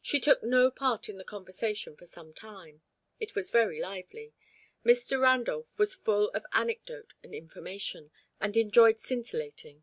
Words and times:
She 0.00 0.20
took 0.20 0.44
no 0.44 0.70
part 0.70 1.08
in 1.08 1.18
the 1.18 1.24
conversation 1.24 1.96
for 1.96 2.06
some 2.06 2.32
time. 2.32 2.82
It 3.18 3.34
was 3.34 3.50
very 3.50 3.80
lively. 3.80 4.32
Mr. 4.84 5.20
Randolph 5.20 5.76
was 5.76 5.92
full 5.92 6.28
of 6.30 6.46
anecdote 6.52 7.14
and 7.24 7.34
information, 7.34 8.12
and 8.40 8.56
enjoyed 8.56 9.00
scintillating. 9.00 9.82